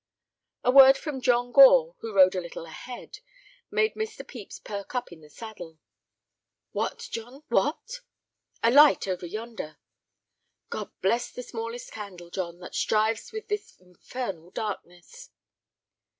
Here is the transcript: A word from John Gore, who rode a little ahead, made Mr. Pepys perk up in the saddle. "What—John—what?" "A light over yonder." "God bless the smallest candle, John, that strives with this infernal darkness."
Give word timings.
A 0.63 0.71
word 0.71 0.97
from 0.97 1.21
John 1.21 1.51
Gore, 1.51 1.95
who 1.99 2.11
rode 2.11 2.33
a 2.33 2.41
little 2.41 2.65
ahead, 2.65 3.19
made 3.69 3.93
Mr. 3.93 4.27
Pepys 4.27 4.57
perk 4.57 4.95
up 4.95 5.11
in 5.11 5.21
the 5.21 5.29
saddle. 5.29 5.77
"What—John—what?" 6.71 7.99
"A 8.63 8.71
light 8.71 9.07
over 9.07 9.27
yonder." 9.27 9.77
"God 10.71 10.89
bless 11.03 11.29
the 11.29 11.43
smallest 11.43 11.91
candle, 11.91 12.31
John, 12.31 12.57
that 12.61 12.73
strives 12.73 13.31
with 13.31 13.47
this 13.47 13.75
infernal 13.79 14.49
darkness." 14.49 15.29